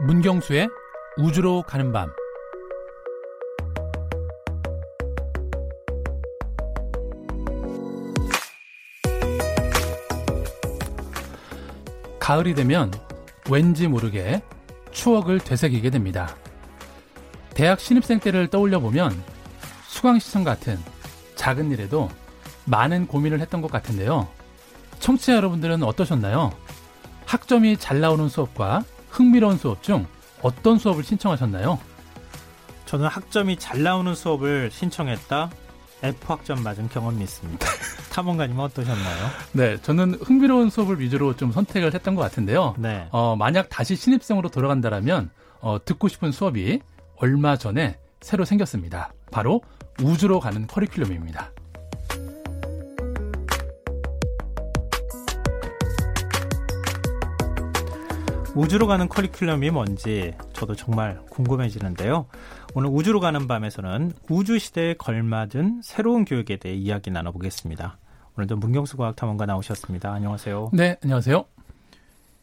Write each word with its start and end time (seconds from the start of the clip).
문경수의 0.00 0.68
우주로 1.16 1.62
가는 1.62 1.90
밤 1.90 2.12
가을이 12.20 12.54
되면 12.54 12.90
왠지 13.48 13.88
모르게 13.88 14.42
추억을 14.90 15.38
되새기게 15.38 15.90
됩니다. 15.90 16.36
대학 17.54 17.80
신입생 17.80 18.20
때를 18.20 18.48
떠올려 18.48 18.80
보면 18.80 19.22
수강시청 19.86 20.44
같은 20.44 20.78
작은 21.36 21.70
일에도 21.70 22.10
많은 22.64 23.06
고민을 23.06 23.40
했던 23.40 23.62
것 23.62 23.70
같은데요. 23.70 24.28
청취자 24.98 25.36
여러분들은 25.36 25.82
어떠셨나요? 25.82 26.52
학점이 27.24 27.76
잘 27.78 28.00
나오는 28.00 28.28
수업과 28.28 28.84
흥미로운 29.16 29.56
수업 29.56 29.82
중 29.82 30.06
어떤 30.42 30.78
수업을 30.78 31.02
신청하셨나요? 31.02 31.78
저는 32.84 33.06
학점이 33.08 33.56
잘 33.56 33.82
나오는 33.82 34.14
수업을 34.14 34.70
신청했다. 34.70 35.50
F 36.02 36.18
학점 36.30 36.62
맞은 36.62 36.90
경험이 36.90 37.24
있습니다. 37.24 37.66
탐험가님은 38.12 38.62
어떠셨나요? 38.62 39.28
네, 39.52 39.80
저는 39.80 40.18
흥미로운 40.22 40.68
수업을 40.68 41.00
위주로 41.00 41.34
좀 41.34 41.50
선택을 41.50 41.94
했던 41.94 42.14
것 42.14 42.20
같은데요. 42.20 42.74
네. 42.78 43.08
어, 43.10 43.36
만약 43.36 43.70
다시 43.70 43.96
신입생으로 43.96 44.50
돌아간다라면 44.50 45.30
어, 45.60 45.78
듣고 45.82 46.08
싶은 46.08 46.30
수업이 46.30 46.80
얼마 47.16 47.56
전에 47.56 47.98
새로 48.20 48.44
생겼습니다. 48.44 49.14
바로 49.32 49.62
우주로 50.02 50.40
가는 50.40 50.66
커리큘럼입니다. 50.66 51.48
우주로 58.56 58.86
가는 58.86 59.06
커리큘럼이 59.08 59.70
뭔지 59.70 60.32
저도 60.54 60.74
정말 60.74 61.20
궁금해지는데요. 61.28 62.26
오늘 62.74 62.88
우주로 62.90 63.20
가는 63.20 63.46
밤에서는 63.46 64.12
우주 64.30 64.58
시대에 64.58 64.94
걸맞은 64.94 65.82
새로운 65.82 66.24
교육에 66.24 66.56
대해 66.56 66.74
이야기 66.74 67.10
나눠보겠습니다. 67.10 67.98
오늘도 68.36 68.56
문경수 68.56 68.96
과학탐험가 68.96 69.44
나오셨습니다. 69.44 70.10
안녕하세요. 70.10 70.70
네, 70.72 70.96
안녕하세요. 71.02 71.44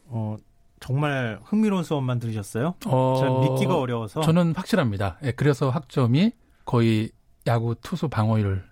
어, 0.06 0.36
정말 0.78 1.40
흥미로운 1.44 1.82
수업만 1.82 2.20
들으셨어요? 2.20 2.74
어, 2.86 3.16
전 3.18 3.40
믿기가 3.40 3.76
어려워서. 3.76 4.20
저는 4.20 4.54
확실합니다. 4.54 5.18
예, 5.24 5.32
그래서 5.32 5.68
학점이 5.70 6.30
거의 6.64 7.10
야구 7.48 7.74
투수 7.82 8.08
방어율 8.08 8.64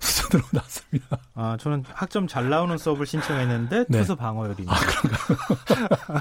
수준으로 0.00 0.46
나왔습니다. 0.52 1.18
아, 1.34 1.56
저는 1.60 1.84
학점 1.92 2.26
잘 2.26 2.48
나오는 2.48 2.76
수업을 2.78 3.06
신청했는데 3.06 3.86
네. 3.88 3.98
투수 3.98 4.16
방어율입니다. 4.16 4.72
아, 4.74 4.78
그런가요? 4.78 6.20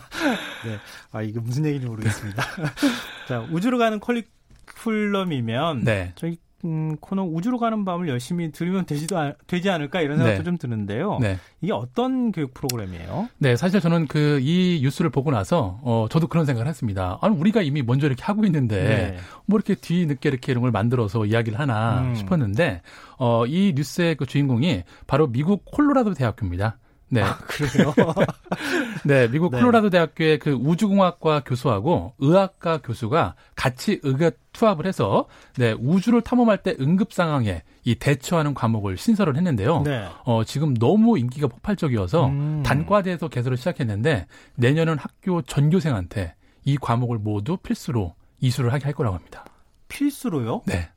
네. 0.65 0.79
아, 1.11 1.21
이게 1.21 1.39
무슨 1.39 1.65
얘기인지 1.65 1.87
모르겠습니다. 1.87 2.43
자, 3.27 3.39
우주로 3.51 3.77
가는 3.77 3.99
커리큘럼이면 3.99 5.83
네. 5.83 6.13
저희 6.15 6.37
음, 6.67 6.97
코너 6.99 7.23
우주로 7.23 7.57
가는 7.57 7.85
밤을 7.85 8.07
열심히 8.09 8.51
들으면 8.51 8.85
되지도 8.85 9.17
않, 9.17 9.33
되지 9.47 9.69
않을까 9.69 10.01
이런 10.01 10.17
생각도 10.17 10.39
네. 10.39 10.43
좀 10.43 10.57
드는데요. 10.57 11.17
네. 11.21 11.37
이게 11.61 11.71
어떤 11.73 12.31
교육 12.31 12.53
프로그램이에요? 12.53 13.29
네, 13.39 13.55
사실 13.55 13.79
저는 13.79 14.07
그 14.07 14.39
이 14.41 14.79
뉴스를 14.83 15.09
보고 15.09 15.31
나서 15.31 15.79
어 15.83 16.07
저도 16.09 16.27
그런 16.27 16.45
생각을 16.45 16.67
했습니다. 16.67 17.17
아니 17.21 17.35
우리가 17.37 17.61
이미 17.61 17.81
먼저 17.81 18.05
이렇게 18.07 18.23
하고 18.23 18.45
있는데 18.45 18.83
네. 18.83 19.17
뭐 19.45 19.57
이렇게 19.57 19.75
뒤늦게 19.75 20.29
이렇게 20.29 20.51
이런 20.51 20.61
걸 20.61 20.71
만들어서 20.71 21.25
이야기를 21.25 21.59
하나 21.59 22.01
음. 22.01 22.15
싶었는데 22.15 22.81
어 23.17 23.45
이 23.47 23.73
뉴스의 23.75 24.15
그 24.15 24.25
주인공이 24.25 24.83
바로 25.07 25.27
미국 25.27 25.63
콜로라도 25.65 26.13
대학교입니다. 26.13 26.77
네. 27.09 27.23
그래요? 27.47 27.93
네, 29.05 29.29
미국 29.29 29.51
네. 29.51 29.59
콜로라도 29.59 29.89
대학교의 29.89 30.39
그 30.39 30.51
우주공학과 30.51 31.41
교수하고 31.45 32.13
의학과 32.19 32.79
교수가 32.81 33.35
같이 33.55 33.99
의견 34.03 34.31
투합을 34.51 34.85
해서 34.85 35.27
네, 35.55 35.73
우주를 35.73 36.21
탐험할 36.21 36.57
때 36.63 36.75
응급 36.79 37.13
상황에 37.13 37.63
이 37.83 37.95
대처하는 37.95 38.53
과목을 38.53 38.97
신설을 38.97 39.37
했는데요. 39.37 39.83
네. 39.83 40.07
어, 40.25 40.43
지금 40.43 40.73
너무 40.75 41.17
인기가 41.17 41.47
폭발적이어서 41.47 42.27
음. 42.27 42.63
단과대에서 42.63 43.29
개설을 43.29 43.57
시작했는데 43.57 44.27
내년은 44.55 44.97
학교 44.97 45.41
전교생한테 45.41 46.35
이 46.65 46.77
과목을 46.77 47.19
모두 47.19 47.55
필수로 47.57 48.15
이수를 48.41 48.73
하게 48.73 48.85
할 48.85 48.93
거라고 48.93 49.15
합니다. 49.15 49.45
필수로요? 49.87 50.63
네. 50.65 50.89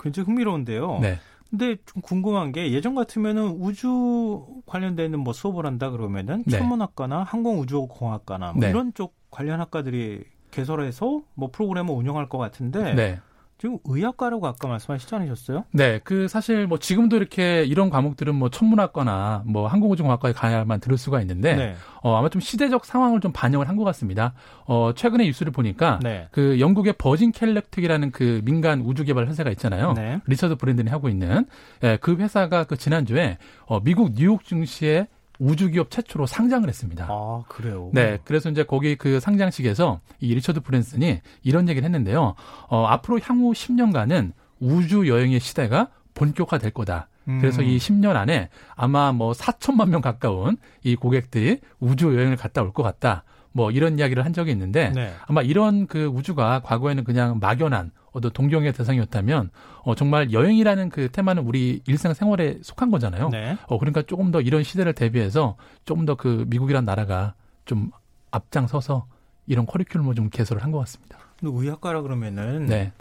굉장히 0.00 0.26
흥미로운데요. 0.26 0.98
네. 1.00 1.18
근데 1.50 1.76
좀 1.86 2.02
궁금한 2.02 2.52
게 2.52 2.72
예전 2.72 2.94
같으면은 2.94 3.48
우주 3.60 4.46
관련되는 4.66 5.18
뭐 5.20 5.32
수업을 5.32 5.64
한다 5.66 5.90
그러면은 5.90 6.42
네. 6.46 6.58
천문학과나 6.58 7.22
항공우주공학과나 7.22 8.52
뭐 8.52 8.60
네. 8.60 8.70
이런 8.70 8.92
쪽 8.94 9.14
관련 9.30 9.60
학과들이 9.60 10.24
개설해서 10.50 11.22
뭐 11.34 11.50
프로그램을 11.52 11.94
운영할 11.94 12.28
것 12.28 12.38
같은데 12.38 12.94
네. 12.94 13.20
지금 13.58 13.78
의학과라고 13.84 14.46
아까 14.46 14.68
말씀하시지 14.68 15.14
않으셨어요? 15.14 15.64
네, 15.72 15.98
그 16.04 16.28
사실 16.28 16.66
뭐 16.66 16.78
지금도 16.78 17.16
이렇게 17.16 17.64
이런 17.64 17.88
과목들은 17.88 18.34
뭐 18.34 18.50
천문학과나 18.50 19.44
뭐 19.46 19.66
항공우주공학과에 19.66 20.32
가야만 20.32 20.80
들을 20.80 20.98
수가 20.98 21.22
있는데 21.22 21.56
네. 21.56 21.74
어, 22.02 22.16
아마 22.16 22.28
좀 22.28 22.40
시대적 22.40 22.84
상황을 22.84 23.20
좀 23.20 23.32
반영을 23.32 23.66
한 23.68 23.76
것 23.76 23.84
같습니다. 23.84 24.32
어, 24.66 24.92
최근에 24.94 25.24
뉴스를 25.24 25.52
보니까 25.52 26.00
네. 26.02 26.28
그 26.32 26.60
영국의 26.60 26.94
버진 26.98 27.30
갤럭틱이라는 27.32 28.10
그 28.10 28.40
민간 28.44 28.80
우주 28.80 29.04
개발 29.04 29.26
회사가 29.28 29.50
있잖아요. 29.50 29.92
네. 29.94 30.20
리처드 30.26 30.56
브랜슨이 30.56 30.90
하고 30.90 31.08
있는 31.08 31.46
예, 31.82 31.98
그 32.00 32.16
회사가 32.16 32.64
그 32.64 32.76
지난주에 32.76 33.38
어, 33.66 33.80
미국 33.80 34.12
뉴욕 34.14 34.44
증시에 34.44 35.08
우주 35.38 35.70
기업 35.70 35.90
최초로 35.90 36.26
상장을 36.26 36.68
했습니다. 36.68 37.06
아, 37.10 37.42
그래요. 37.48 37.90
네, 37.92 38.18
그래서 38.24 38.48
이제 38.50 38.62
거기 38.64 38.96
그 38.96 39.20
상장식에서 39.20 40.00
이 40.20 40.34
리처드 40.34 40.60
브랜슨이 40.60 41.20
이런 41.42 41.68
얘기를 41.68 41.84
했는데요. 41.84 42.34
어, 42.68 42.86
앞으로 42.86 43.20
향후 43.22 43.52
10년간은 43.52 44.32
우주 44.60 45.08
여행의 45.08 45.40
시대가 45.40 45.88
본격화될 46.14 46.70
거다. 46.70 47.08
그래서 47.40 47.60
음. 47.60 47.66
이 47.66 47.76
10년 47.78 48.14
안에 48.14 48.50
아마 48.76 49.10
뭐 49.10 49.32
4천만 49.32 49.88
명 49.88 50.00
가까운 50.00 50.56
이 50.84 50.94
고객들이 50.94 51.58
우주 51.80 52.14
여행을 52.16 52.36
갔다 52.36 52.62
올 52.62 52.72
것 52.72 52.82
같다. 52.84 53.24
뭐 53.56 53.70
이런 53.70 53.98
이야기를 53.98 54.22
한 54.24 54.34
적이 54.34 54.50
있는데 54.52 54.90
네. 54.90 55.12
아마 55.26 55.40
이런 55.40 55.86
그 55.86 56.04
우주가 56.06 56.60
과거에는 56.60 57.04
그냥 57.04 57.38
막연한 57.40 57.90
어떤 58.12 58.30
동경의 58.32 58.74
대상이었다면 58.74 59.50
어, 59.82 59.94
정말 59.94 60.30
여행이라는 60.32 60.90
그 60.90 61.10
테마는 61.10 61.42
우리 61.44 61.80
일상 61.86 62.12
생활에 62.12 62.58
속한 62.62 62.90
거잖아요. 62.90 63.30
네. 63.30 63.56
어, 63.66 63.78
그러니까 63.78 64.02
조금 64.02 64.30
더 64.30 64.40
이런 64.42 64.62
시대를 64.62 64.92
대비해서 64.92 65.56
조금 65.86 66.04
더 66.04 66.16
그 66.16 66.44
미국이란 66.48 66.84
나라가 66.84 67.34
좀 67.64 67.90
앞장서서 68.30 69.06
이런 69.46 69.66
커리큘럼을 69.66 70.14
좀 70.16 70.28
개설을 70.28 70.62
한 70.62 70.70
것 70.70 70.78
같습니다. 70.80 71.18
근데 71.40 71.54
의학과라 71.58 72.02
그러면은 72.02 72.66
네. 72.66 72.92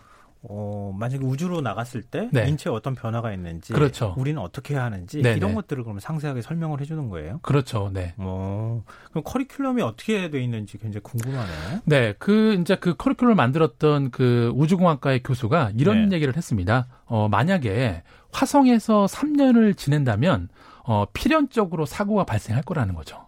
어, 0.49 0.93
만약에 0.97 1.23
우주로 1.23 1.61
나갔을 1.61 2.01
때 2.01 2.29
네. 2.31 2.47
인체에 2.47 2.71
어떤 2.71 2.95
변화가 2.95 3.33
있는지 3.33 3.73
그렇죠. 3.73 4.13
우리는 4.17 4.41
어떻게 4.41 4.73
해야 4.73 4.83
하는지 4.83 5.21
네, 5.21 5.33
이런 5.33 5.51
네. 5.51 5.55
것들을 5.55 5.83
그러면 5.83 5.99
상세하게 5.99 6.41
설명을 6.41 6.81
해 6.81 6.85
주는 6.85 7.09
거예요. 7.09 7.39
그렇죠. 7.41 7.89
네. 7.93 8.13
어, 8.17 8.83
그럼 9.09 9.23
커리큘럼이 9.23 9.81
어떻게 9.81 10.29
돼 10.29 10.41
있는지 10.41 10.77
굉장히 10.77 11.03
궁금하네요. 11.03 11.81
네, 11.85 12.13
그 12.19 12.53
이제 12.53 12.75
그 12.75 12.95
커리큘럼을 12.95 13.35
만들었던 13.35 14.11
그 14.11 14.51
우주공학과의 14.55 15.23
교수가 15.23 15.71
이런 15.77 16.09
네. 16.09 16.15
얘기를 16.15 16.35
했습니다. 16.35 16.87
어, 17.05 17.27
만약에 17.29 18.03
화성에서 18.31 19.05
3년을 19.05 19.77
지낸다면 19.77 20.49
어, 20.83 21.05
필연적으로 21.13 21.85
사고가 21.85 22.25
발생할 22.25 22.63
거라는 22.63 22.93
거죠. 22.93 23.25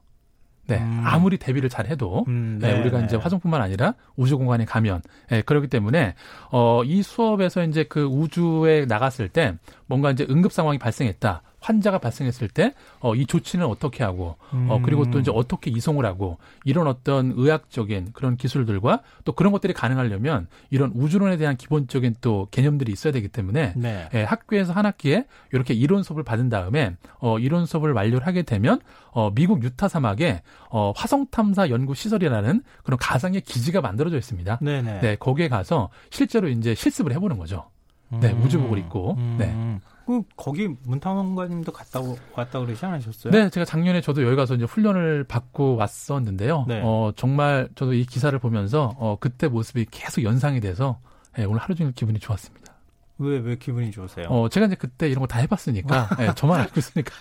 네, 0.68 0.78
음. 0.78 1.02
아무리 1.06 1.38
대비를 1.38 1.70
잘 1.70 1.88
해도 1.88 2.26
음, 2.28 2.60
네, 2.62 2.80
우리가 2.80 3.00
네. 3.00 3.06
이제 3.06 3.16
화성뿐만 3.16 3.62
아니라 3.62 3.94
우주 4.16 4.38
공간에 4.38 4.66
가면 4.66 5.02
예, 5.32 5.42
그렇기 5.42 5.68
때문에 5.68 6.14
어, 6.52 6.84
이 6.84 7.02
수업에서 7.02 7.64
이제 7.64 7.84
그 7.84 8.04
우주에 8.04 8.86
나갔을 8.86 9.30
때 9.30 9.56
뭔가 9.86 10.12
이제 10.12 10.28
응급 10.30 10.52
상황이 10.52 10.78
발생했다. 10.78 11.42
환자가 11.60 11.98
발생했을 11.98 12.48
때, 12.48 12.74
어, 13.00 13.16
이 13.16 13.26
조치는 13.26 13.66
어떻게 13.66 14.04
하고, 14.04 14.38
어, 14.52 14.80
그리고 14.84 15.10
또 15.10 15.20
이제 15.20 15.32
어떻게 15.34 15.72
이송을 15.72 16.06
하고, 16.06 16.38
이런 16.64 16.88
어떤 16.88 17.34
의학적인 17.36 18.12
그런 18.14 18.38
기술들과 18.38 19.02
또 19.26 19.32
그런 19.34 19.52
것들이 19.52 19.74
가능하려면 19.74 20.48
이런 20.70 20.92
우주론에 20.94 21.38
대한 21.38 21.58
기본적인 21.58 22.16
또 22.22 22.48
개념들이 22.52 22.92
있어야 22.92 23.12
되기 23.12 23.28
때문에 23.28 23.74
네. 23.76 24.10
예, 24.14 24.24
학교에서 24.24 24.74
한 24.74 24.86
학기에 24.86 25.26
이렇게 25.52 25.74
이론 25.74 26.04
수업을 26.04 26.24
받은 26.24 26.50
다음에 26.50 26.96
어, 27.20 27.40
이론 27.40 27.66
수업을 27.66 27.94
완료를 27.94 28.26
하게 28.28 28.44
되면 28.44 28.80
어, 29.12 29.32
미국 29.34 29.64
유타 29.64 29.88
사막에 29.88 30.42
어, 30.70 30.94
화성 30.96 31.28
탐사 31.32 31.70
연구 31.70 31.96
시설이라는 31.96 32.62
그런 32.84 32.98
가상의 32.98 33.42
기지가 33.42 33.82
만들어져 33.82 34.18
있습니다. 34.18 34.60
네네. 34.62 35.00
네, 35.00 35.16
거기에 35.16 35.48
가서 35.48 35.90
실제로 36.10 36.48
이제 36.50 36.76
실습을 36.76 37.14
해보는 37.14 37.38
거죠. 37.38 37.70
네, 38.10 38.32
음. 38.32 38.44
우주복을 38.44 38.78
입고. 38.78 39.18
네. 39.38 39.80
음. 40.10 40.24
그 40.24 40.28
거기 40.36 40.68
문탐원관님도 40.86 41.72
갔다 41.72 42.00
오- 42.00 42.18
왔다 42.36 42.60
그러지 42.60 42.86
않으셨어요? 42.86 43.32
네, 43.32 43.50
제가 43.50 43.66
작년에 43.66 44.02
저도 44.02 44.24
여기 44.24 44.36
가서 44.36 44.56
이제 44.56 44.66
훈련을 44.66 45.26
받고 45.26 45.76
왔었는데요. 45.76 46.66
네. 46.68 46.82
어, 46.84 47.12
정말 47.16 47.70
저도 47.76 47.94
이 47.94 48.06
기사를 48.06 48.38
보면서 48.40 48.94
어, 48.98 49.18
그때 49.20 49.48
모습이 49.48 49.86
계속 49.92 50.24
연상이 50.24 50.60
돼서 50.60 51.00
예, 51.40 51.44
오늘 51.44 51.60
하루 51.60 51.76
종일 51.76 51.94
기분이 51.94 52.20
좋았습니다. 52.20 52.74
왜, 53.20 53.40
왜 53.40 53.56
기분이 53.56 53.90
좋으세요? 53.92 54.28
어, 54.30 54.48
제가 54.48 54.68
이제 54.68 54.76
그때 54.76 55.08
이런 55.10 55.22
거 55.22 55.28
다 55.28 55.40
해봤으니까, 55.40 56.10
예, 56.22 56.32
저만 56.36 56.60
알고 56.62 56.74
있으니까. 56.78 57.12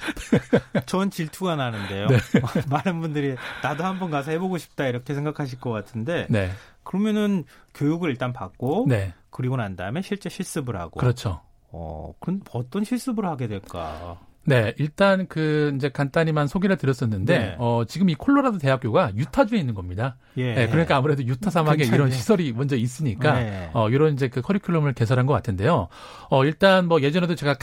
전 0.87 1.11
질투가 1.11 1.57
나는데요. 1.57 2.07
네. 2.09 2.19
많은 2.69 3.01
분들이 3.01 3.35
나도 3.63 3.83
한번 3.85 4.11
가서 4.11 4.31
해보고 4.31 4.59
싶다 4.59 4.87
이렇게 4.87 5.15
생각하실 5.15 5.59
것 5.61 5.71
같은데 5.71 6.27
네. 6.29 6.51
그러면은 6.83 7.45
교육을 7.75 8.11
일단 8.11 8.33
받고 8.33 8.87
네. 8.89 9.15
그리고 9.31 9.57
난 9.57 9.75
다음에 9.77 10.03
실제 10.03 10.29
실습을 10.29 10.77
하고 10.77 11.01
그렇죠. 11.01 11.41
어, 11.79 12.15
그럼 12.21 12.41
어떤 12.53 12.85
실습을 12.85 13.27
하게 13.27 13.49
될까? 13.49 14.19
네, 14.47 14.73
일단 14.79 15.27
그 15.27 15.73
이제 15.75 15.89
간단히만 15.89 16.47
소개를 16.47 16.77
드렸었는데 16.77 17.39
네. 17.39 17.57
어 17.59 17.83
지금 17.87 18.09
이 18.09 18.15
콜로라도 18.15 18.59
대학교가 18.59 19.13
유타주에 19.17 19.59
있는 19.59 19.75
겁니다. 19.75 20.17
예. 20.37 20.55
네, 20.55 20.69
그러니까 20.69 20.97
아무래도 20.97 21.25
유타 21.25 21.51
사막에 21.51 21.79
괜찮네. 21.79 21.97
이런 21.97 22.11
시설이 22.13 22.53
먼저 22.53 22.77
있으니까 22.77 23.41
네. 23.41 23.71
어 23.75 23.91
이런 23.91 24.15
이제 24.15 24.29
그 24.29 24.43
커리큘럼을 24.43 24.95
개설한 24.95 25.27
것 25.27 25.33
같은데요. 25.33 25.89
어 26.31 26.45
일단 26.45 26.87
뭐 26.87 27.03
예전에도 27.03 27.35
제가 27.35 27.55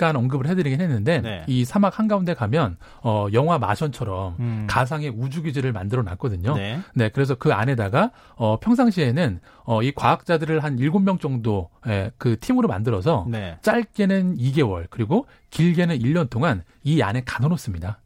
잠깐 0.00 0.16
언급을 0.16 0.48
해드리긴 0.48 0.80
했는데 0.80 1.20
네. 1.20 1.44
이 1.46 1.66
사막 1.66 1.98
한 1.98 2.08
가운데 2.08 2.32
가면 2.32 2.78
어 3.02 3.26
영화 3.34 3.58
마션처럼 3.58 4.36
음. 4.40 4.66
가상의 4.66 5.10
우주 5.10 5.42
기지를 5.42 5.72
만들어 5.72 6.02
놨거든요. 6.02 6.54
네. 6.54 6.80
네, 6.94 7.10
그래서 7.10 7.34
그 7.34 7.52
안에다가 7.52 8.10
어 8.36 8.58
평상시에는 8.60 9.40
어 9.64 9.80
이 9.82 9.92
과학자들을 9.92 10.62
한 10.64 10.78
일곱 10.78 11.00
명 11.00 11.18
정도 11.18 11.68
예, 11.86 12.10
그 12.18 12.38
팀으로 12.38 12.68
만들어서 12.68 13.26
네. 13.28 13.56
짧게는 13.62 14.36
2개월 14.36 14.86
그리고 14.90 15.26
길게는 15.50 15.98
1년 15.98 16.28
동안 16.28 16.62
이 16.82 17.02
안에 17.02 17.22
가둬놓습니다. 17.24 18.00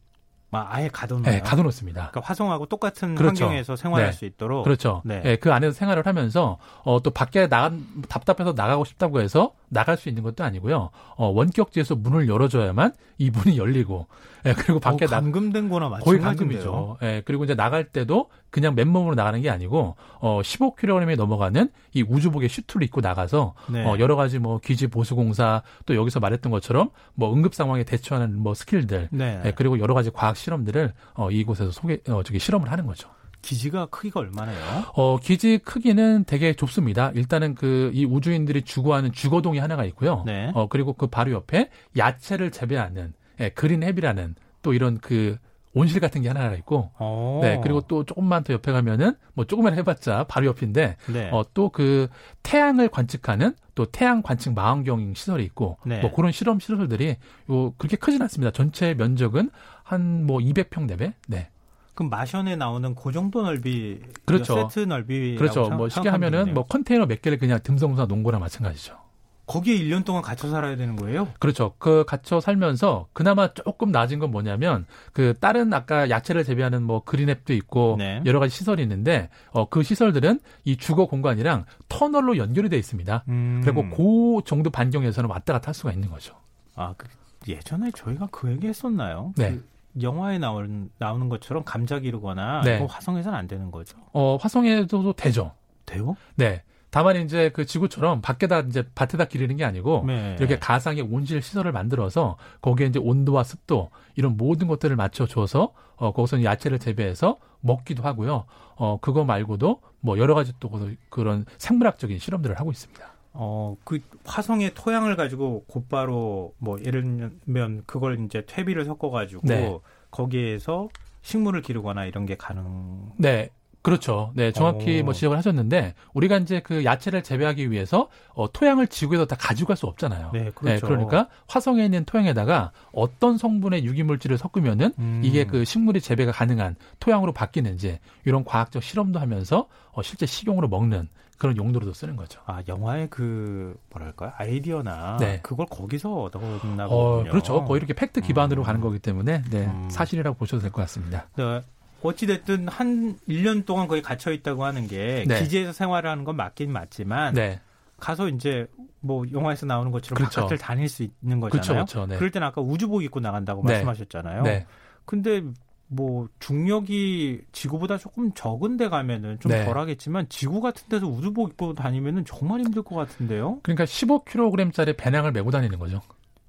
아, 0.54 0.66
아예 0.70 0.88
가둬놓아요. 0.88 1.24
네, 1.24 1.40
가둬놓습니다. 1.40 2.10
그러니까 2.10 2.20
화성하고 2.28 2.66
똑같은 2.66 3.14
그렇죠. 3.14 3.44
환경에서 3.44 3.76
생활할 3.76 4.10
네. 4.10 4.12
수 4.12 4.24
있도록. 4.24 4.64
그렇죠. 4.64 5.02
네. 5.04 5.20
예, 5.24 5.36
그 5.36 5.52
안에서 5.52 5.72
생활을 5.72 6.06
하면서 6.06 6.58
어, 6.84 7.02
또 7.02 7.10
밖에 7.10 7.48
나가 7.48 7.74
답답해서 8.08 8.54
나가고 8.56 8.84
싶다고 8.84 9.20
해서 9.20 9.52
나갈 9.74 9.98
수 9.98 10.08
있는 10.08 10.22
것도 10.22 10.42
아니고요. 10.42 10.88
어, 11.16 11.26
원격지에서 11.26 11.96
문을 11.96 12.28
열어줘야만 12.28 12.94
이 13.18 13.30
문이 13.30 13.58
열리고 13.58 14.06
예, 14.46 14.54
그리고 14.54 14.80
밖에 14.80 15.04
어, 15.04 15.08
나 15.08 15.20
감금된 15.20 15.68
거나 15.68 15.90
거의. 15.98 16.20
감금이죠. 16.20 16.98
예, 17.02 17.22
그리고 17.24 17.44
이제 17.44 17.54
나갈 17.54 17.84
때도 17.84 18.30
그냥 18.50 18.74
맨몸으로 18.74 19.14
나가는 19.14 19.40
게 19.42 19.50
아니고 19.50 19.96
어 20.20 20.40
15kg이 20.42 21.16
넘어가는 21.16 21.68
이 21.92 22.02
우주복의 22.02 22.48
슈트를 22.48 22.84
입고 22.84 23.00
나가서 23.00 23.54
네. 23.68 23.84
어 23.84 23.98
여러 23.98 24.16
가지 24.16 24.38
뭐 24.38 24.58
기지 24.58 24.86
보수 24.86 25.14
공사 25.16 25.62
또 25.86 25.94
여기서 25.96 26.20
말했던 26.20 26.50
것처럼 26.52 26.90
뭐 27.14 27.34
응급 27.34 27.54
상황에 27.54 27.84
대처하는 27.84 28.38
뭐 28.38 28.54
skill들 28.54 29.08
네. 29.12 29.42
예, 29.44 29.52
그리고 29.52 29.78
여러 29.78 29.92
가지 29.92 30.10
과학 30.10 30.36
실험들을 30.36 30.92
어 31.14 31.30
이곳에서 31.30 31.70
소개 31.70 31.98
어 32.08 32.22
저기 32.22 32.38
실험을 32.38 32.70
하는 32.70 32.86
거죠. 32.86 33.08
기지가 33.44 33.86
크기가 33.86 34.20
얼마나요? 34.20 34.84
어, 34.94 35.18
기지 35.18 35.58
크기는 35.58 36.24
되게 36.26 36.54
좁습니다. 36.54 37.10
일단은 37.14 37.54
그 37.54 37.90
이 37.94 38.04
우주인들이 38.04 38.62
주거하는 38.62 39.12
주거동이 39.12 39.58
하나가 39.58 39.84
있고요. 39.84 40.22
네. 40.26 40.50
어, 40.54 40.66
그리고 40.68 40.92
그 40.94 41.06
바로 41.06 41.32
옆에 41.32 41.70
야채를 41.96 42.50
재배하는 42.50 43.12
예, 43.40 43.50
그린헵이라는 43.50 44.34
또 44.62 44.72
이런 44.72 44.98
그 44.98 45.36
온실 45.76 46.00
같은 46.00 46.22
게 46.22 46.28
하나가 46.28 46.54
있고 46.54 46.90
어. 46.98 47.40
네, 47.42 47.60
그리고 47.62 47.80
또 47.82 48.04
조금만 48.04 48.44
더 48.44 48.52
옆에 48.52 48.70
가면은 48.72 49.14
뭐 49.34 49.44
조금만 49.44 49.74
해봤자 49.74 50.24
바로 50.28 50.46
옆인데 50.46 50.96
네. 51.12 51.30
어, 51.32 51.42
또 51.52 51.68
그 51.68 52.06
태양을 52.44 52.88
관측하는 52.88 53.54
또 53.74 53.84
태양 53.86 54.22
관측 54.22 54.54
망원경 54.54 55.14
시설이 55.14 55.42
있고 55.44 55.78
네. 55.84 56.00
뭐 56.00 56.12
그런 56.12 56.30
실험 56.30 56.60
시설들이 56.60 57.16
요 57.50 57.72
그렇게 57.76 57.96
크진 57.96 58.22
않습니다. 58.22 58.52
전체 58.52 58.94
면적은 58.94 59.50
한 59.82 60.26
뭐 60.26 60.38
200평 60.38 60.86
대배. 60.88 61.12
네. 61.28 61.48
그럼 61.94 62.10
마션에 62.10 62.56
나오는 62.56 62.94
그 62.94 63.12
정도 63.12 63.42
넓이 63.42 64.00
그렇죠. 64.24 64.68
세트 64.68 64.80
넓이 64.80 65.36
그렇죠. 65.36 65.68
뭐 65.70 65.88
쉽게 65.88 66.08
하면은 66.08 66.54
뭐 66.54 66.64
컨테이너 66.66 67.06
몇 67.06 67.22
개를 67.22 67.38
그냥 67.38 67.60
놓은 67.64 68.22
거나 68.22 68.38
마찬가지죠. 68.38 69.04
거기에 69.46 69.78
1년 69.78 70.04
동안 70.04 70.22
갇혀 70.22 70.48
살아야 70.48 70.74
되는 70.76 70.96
거예요? 70.96 71.28
그렇죠. 71.38 71.74
그 71.78 72.04
갇혀 72.06 72.40
살면서 72.40 73.08
그나마 73.12 73.52
조금 73.52 73.92
낮은 73.92 74.18
건 74.18 74.30
뭐냐면 74.30 74.86
그 75.12 75.34
다른 75.38 75.72
아까 75.74 76.08
야채를 76.08 76.44
재배하는 76.44 76.82
뭐 76.82 77.04
그린앱도 77.04 77.52
있고 77.52 77.96
네. 77.98 78.22
여러 78.24 78.40
가지 78.40 78.56
시설이 78.56 78.82
있는데 78.82 79.28
어 79.50 79.66
그 79.68 79.82
시설들은 79.82 80.40
이 80.64 80.76
주거 80.76 81.06
공간이랑 81.06 81.64
터널로 81.88 82.36
연결이 82.38 82.68
돼 82.68 82.78
있습니다. 82.78 83.24
음. 83.28 83.60
그리고 83.64 83.88
그 83.90 84.42
정도 84.46 84.70
반경에서는 84.70 85.28
왔다 85.28 85.52
갔다 85.52 85.68
할 85.68 85.74
수가 85.74 85.92
있는 85.92 86.08
거죠. 86.10 86.34
아, 86.76 86.94
그 86.96 87.06
예전에 87.48 87.90
저희가 87.90 88.28
그 88.30 88.50
얘기 88.50 88.66
했었나요? 88.68 89.32
네. 89.36 89.50
그 89.52 89.66
영화에 90.00 90.38
나오는, 90.38 90.90
나오는 90.98 91.28
것처럼 91.28 91.64
감자 91.64 91.98
기르거나 91.98 92.62
네. 92.62 92.86
화성에서는 92.88 93.38
안 93.38 93.46
되는 93.46 93.70
거죠. 93.70 93.96
어 94.12 94.36
화성에서도 94.40 95.12
되죠. 95.14 95.52
돼요? 95.86 96.16
네. 96.36 96.62
다만 96.90 97.16
이제 97.16 97.50
그 97.50 97.66
지구처럼 97.66 98.20
밖에다 98.20 98.60
이제 98.60 98.84
밭에다 98.94 99.24
기르는 99.24 99.56
게 99.56 99.64
아니고 99.64 100.04
네. 100.06 100.36
이렇게 100.38 100.58
가상의 100.58 101.02
온실 101.02 101.42
시설을 101.42 101.72
만들어서 101.72 102.36
거기에 102.62 102.86
이제 102.86 103.00
온도와 103.00 103.42
습도 103.42 103.90
이런 104.14 104.36
모든 104.36 104.68
것들을 104.68 104.94
맞춰 104.94 105.26
줘서 105.26 105.72
어 105.96 106.12
거기서 106.12 106.44
야채를 106.44 106.78
재배해서 106.78 107.38
먹기도 107.60 108.04
하고요. 108.04 108.44
어 108.76 108.98
그거 109.00 109.24
말고도 109.24 109.80
뭐 110.00 110.18
여러 110.18 110.34
가지 110.34 110.52
또 110.60 110.70
그런 111.10 111.46
생물학적인 111.58 112.18
실험들을 112.18 112.60
하고 112.60 112.70
있습니다. 112.70 113.13
어, 113.34 113.76
그 113.84 114.00
화성의 114.24 114.74
토양을 114.74 115.16
가지고 115.16 115.64
곧바로 115.66 116.54
뭐 116.58 116.78
예를 116.84 117.32
들면 117.44 117.82
그걸 117.84 118.24
이제 118.24 118.44
퇴비를 118.46 118.84
섞어 118.84 119.10
가지고 119.10 119.42
네. 119.44 119.78
거기에서 120.10 120.88
식물을 121.22 121.62
기르거나 121.62 122.04
이런 122.04 122.26
게 122.26 122.36
가능 122.36 123.10
네. 123.18 123.50
그렇죠. 123.82 124.32
네, 124.34 124.50
정확히 124.50 125.02
오. 125.02 125.04
뭐 125.04 125.12
지적을 125.12 125.36
하셨는데 125.36 125.92
우리가 126.14 126.38
이제 126.38 126.60
그 126.60 126.86
야채를 126.86 127.22
재배하기 127.22 127.70
위해서 127.70 128.08
어, 128.32 128.50
토양을 128.50 128.86
지구에서 128.86 129.26
다 129.26 129.36
가지고 129.38 129.68
갈수 129.68 129.86
없잖아요. 129.86 130.30
네, 130.32 130.50
그렇죠. 130.54 130.88
러니까 130.88 131.28
화성에 131.48 131.84
있는 131.84 132.06
토양에다가 132.06 132.72
어떤 132.92 133.36
성분의 133.36 133.84
유기물질을 133.84 134.38
섞으면은 134.38 134.94
음. 134.98 135.20
이게 135.22 135.44
그 135.44 135.66
식물이 135.66 136.00
재배가 136.00 136.32
가능한 136.32 136.76
토양으로 136.98 137.32
바뀌는지 137.34 137.98
이런 138.24 138.42
과학적 138.42 138.82
실험도 138.82 139.20
하면서 139.20 139.68
어, 139.92 140.02
실제 140.02 140.24
식용으로 140.24 140.68
먹는 140.68 141.10
그런 141.38 141.56
용도로도 141.56 141.92
쓰는 141.92 142.16
거죠. 142.16 142.40
아, 142.46 142.62
영화의 142.68 143.08
그 143.10 143.76
뭐랄까요? 143.90 144.32
아이디어나 144.36 145.16
네. 145.18 145.40
그걸 145.42 145.66
거기서 145.66 146.12
얻어나 146.22 146.86
어, 146.86 147.16
보군요. 147.16 147.30
그렇죠. 147.30 147.64
거의 147.64 147.78
이렇게 147.78 147.92
팩트 147.92 148.20
기반으로 148.20 148.62
음. 148.62 148.64
가는 148.64 148.80
거기 148.80 148.98
때문에 148.98 149.42
네, 149.50 149.66
음. 149.66 149.88
사실이라고 149.90 150.36
보셔도 150.36 150.62
될 150.62 150.70
것 150.70 150.82
같습니다. 150.82 151.26
네. 151.36 151.62
어찌됐든 152.02 152.68
한 152.68 153.16
1년 153.28 153.64
동안 153.64 153.88
거기 153.88 154.02
갇혀 154.02 154.30
있다고 154.32 154.64
하는 154.64 154.86
게 154.86 155.24
네. 155.26 155.40
기지에서 155.40 155.72
생활을 155.72 156.10
하는 156.10 156.24
건 156.24 156.36
맞긴 156.36 156.70
맞지만 156.70 157.32
네, 157.34 157.60
가서 157.98 158.28
이제 158.28 158.66
뭐 159.00 159.24
영화에서 159.32 159.64
나오는 159.66 159.90
것처럼 159.90 160.16
그렇죠. 160.18 160.42
바깥을 160.42 160.58
다닐 160.58 160.88
수 160.88 161.02
있는 161.02 161.40
그렇죠, 161.40 161.58
거잖아요. 161.58 161.84
그렇죠. 161.86 162.06
네. 162.06 162.16
그럴 162.16 162.30
때는 162.30 162.46
아까 162.46 162.60
우주복 162.60 163.02
입고 163.04 163.20
나간다고 163.20 163.62
네. 163.64 163.72
말씀하셨잖아요. 163.72 164.42
네. 164.42 164.66
근데 165.06 165.42
뭐 165.86 166.28
중력이 166.40 167.42
지구보다 167.52 167.98
조금 167.98 168.32
적은 168.34 168.76
데 168.76 168.88
가면은 168.88 169.38
좀 169.40 169.52
네. 169.52 169.64
덜하겠지만 169.64 170.28
지구 170.28 170.60
같은 170.60 170.88
데서 170.88 171.06
우주복 171.06 171.50
입고 171.50 171.74
다니면은 171.74 172.24
정말 172.24 172.60
힘들 172.60 172.82
것 172.82 172.96
같은데요. 172.96 173.60
그러니까 173.62 173.84
15kg짜리 173.84 174.96
배낭을 174.96 175.32
메고 175.32 175.50
다니는 175.50 175.78
거죠. 175.78 176.00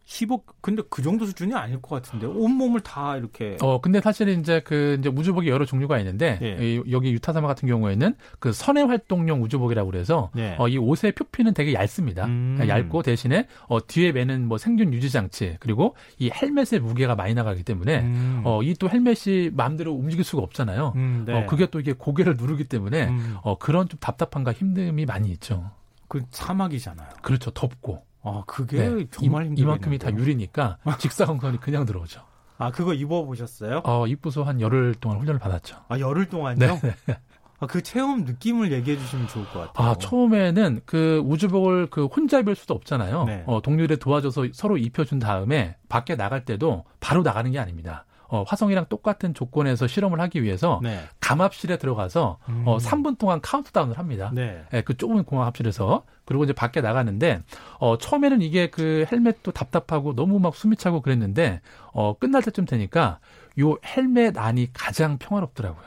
15 0.07 0.43
근데 0.61 0.83
그 0.87 1.01
정도 1.01 1.25
수준이 1.25 1.55
아닐 1.55 1.81
것 1.81 1.95
같은데 1.95 2.27
온 2.27 2.51
몸을 2.51 2.81
다 2.81 3.17
이렇게 3.17 3.57
어, 3.61 3.81
근데 3.81 3.99
사실 4.01 4.29
이제 4.29 4.61
그 4.63 4.97
이제 4.99 5.09
우주복이 5.09 5.49
여러 5.49 5.65
종류가 5.65 5.97
있는데 5.99 6.37
예. 6.43 6.75
이- 6.75 6.83
여기 6.91 7.11
유타 7.11 7.33
사막 7.33 7.47
같은 7.47 7.67
경우에는 7.67 8.13
그 8.39 8.53
선해 8.53 8.83
활동용 8.83 9.41
우주복이라고 9.41 9.89
그래서 9.89 10.29
네. 10.35 10.55
어, 10.59 10.67
이 10.67 10.77
옷의 10.77 11.13
표피는 11.13 11.55
되게 11.55 11.73
얇습니다. 11.73 12.25
음. 12.25 12.59
얇고 12.67 13.01
대신에 13.01 13.47
어, 13.67 13.85
뒤에 13.85 14.11
매는 14.11 14.47
뭐 14.47 14.59
생균 14.59 14.93
유지 14.93 15.09
장치 15.09 15.57
그리고 15.59 15.95
이 16.19 16.29
헬멧의 16.31 16.81
무게가 16.81 17.15
많이 17.15 17.33
나가기 17.33 17.63
때문에 17.63 18.01
음. 18.01 18.41
어, 18.45 18.61
이 18.61 18.75
또 18.77 18.87
헬멧이 18.89 19.51
마음대로 19.53 19.93
움직일 19.93 20.23
수가 20.23 20.43
없잖아요. 20.43 20.93
음, 20.97 21.23
네. 21.25 21.33
어, 21.33 21.45
그게 21.47 21.65
또 21.65 21.79
이게 21.79 21.93
고개를 21.93 22.35
누르기 22.37 22.65
때문에 22.65 23.07
음, 23.07 23.37
어, 23.41 23.57
그런 23.57 23.87
좀 23.89 23.97
답답함과 23.99 24.53
힘듦이 24.53 25.07
많이 25.07 25.29
있죠. 25.31 25.71
그 26.07 26.21
사막이잖아요. 26.29 27.09
그렇죠. 27.23 27.49
덥고. 27.51 28.03
아 28.25 28.43
그게 28.47 28.77
네. 28.77 29.05
정말 29.11 29.43
이, 29.43 29.47
힘들겠네요. 29.47 29.55
이만큼이 29.57 29.99
다 29.99 30.11
유리니까 30.11 30.79
직사광선이 30.99 31.59
그냥 31.59 31.85
들어오죠. 31.85 32.21
아 32.57 32.71
그거 32.71 32.93
입어 32.93 33.23
보셨어요? 33.25 33.81
어, 33.83 34.07
입부소 34.07 34.43
한 34.43 34.59
열흘 34.61 34.95
동안 34.95 35.19
훈련을 35.19 35.39
받았죠. 35.39 35.77
아 35.87 35.99
열흘 35.99 36.27
동안요? 36.27 36.79
네. 36.81 36.95
아, 37.59 37.67
그 37.67 37.81
체험 37.81 38.25
느낌을 38.25 38.71
얘기해 38.71 38.97
주시면 38.97 39.27
좋을 39.27 39.45
것 39.45 39.59
같아요. 39.59 39.91
아, 39.91 39.95
처음에는 39.95 40.81
그 40.85 41.21
우주복을 41.25 41.87
그 41.89 42.05
혼자 42.05 42.39
입을 42.39 42.55
수도 42.55 42.73
없잖아요. 42.73 43.23
네. 43.25 43.43
어, 43.45 43.61
동료들이 43.61 43.97
도와줘서 43.99 44.47
서로 44.53 44.77
입혀준 44.77 45.19
다음에 45.19 45.77
밖에 45.87 46.15
나갈 46.15 46.43
때도 46.43 46.83
바로 46.99 47.21
나가는 47.23 47.49
게 47.49 47.59
아닙니다. 47.59 48.05
어, 48.27 48.43
화성이랑 48.47 48.85
똑같은 48.89 49.33
조건에서 49.33 49.87
실험을 49.87 50.19
하기 50.21 50.43
위해서 50.43 50.79
네. 50.83 51.03
감압실에 51.19 51.77
들어가서 51.77 52.37
음. 52.49 52.63
어, 52.65 52.77
3분 52.77 53.17
동안 53.17 53.41
카운트다운을 53.41 53.97
합니다. 53.97 54.31
네. 54.33 54.63
예, 54.73 54.81
그 54.81 54.97
좁은 54.97 55.23
공항합실에서 55.23 56.03
그리고 56.25 56.43
이제 56.43 56.53
밖에 56.53 56.81
나가는데 56.81 57.41
어 57.79 57.97
처음에는 57.97 58.41
이게 58.41 58.69
그 58.69 59.05
헬멧도 59.11 59.51
답답하고 59.51 60.15
너무 60.15 60.39
막 60.39 60.55
숨이 60.55 60.75
차고 60.75 61.01
그랬는데 61.01 61.61
어 61.93 62.17
끝날 62.17 62.41
때쯤 62.41 62.65
되니까 62.65 63.19
요 63.59 63.77
헬멧 63.85 64.37
안이 64.37 64.69
가장 64.73 65.17
평화롭더라고요. 65.17 65.85